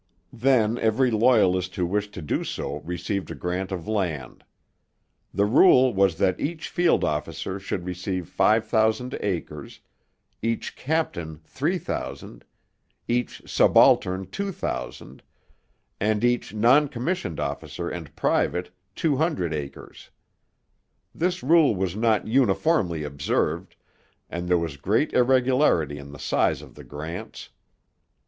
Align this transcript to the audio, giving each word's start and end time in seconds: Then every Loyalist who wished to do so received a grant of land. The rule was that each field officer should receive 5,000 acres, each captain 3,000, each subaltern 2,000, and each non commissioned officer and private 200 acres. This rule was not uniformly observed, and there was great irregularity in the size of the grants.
Then 0.33 0.79
every 0.79 1.11
Loyalist 1.11 1.75
who 1.75 1.85
wished 1.85 2.11
to 2.15 2.23
do 2.23 2.43
so 2.43 2.77
received 2.79 3.29
a 3.29 3.35
grant 3.35 3.71
of 3.71 3.87
land. 3.87 4.43
The 5.31 5.45
rule 5.45 5.93
was 5.93 6.15
that 6.17 6.39
each 6.39 6.69
field 6.69 7.03
officer 7.03 7.59
should 7.59 7.85
receive 7.85 8.27
5,000 8.27 9.15
acres, 9.21 9.79
each 10.41 10.75
captain 10.75 11.39
3,000, 11.43 12.43
each 13.07 13.43
subaltern 13.47 14.25
2,000, 14.31 15.21
and 15.99 16.23
each 16.23 16.51
non 16.51 16.87
commissioned 16.87 17.39
officer 17.39 17.87
and 17.87 18.15
private 18.15 18.71
200 18.95 19.53
acres. 19.53 20.09
This 21.13 21.43
rule 21.43 21.75
was 21.75 21.95
not 21.95 22.25
uniformly 22.25 23.03
observed, 23.03 23.75
and 24.31 24.47
there 24.47 24.57
was 24.57 24.77
great 24.77 25.13
irregularity 25.13 25.99
in 25.99 26.11
the 26.11 26.17
size 26.17 26.63
of 26.63 26.73
the 26.73 26.83
grants. 26.83 27.49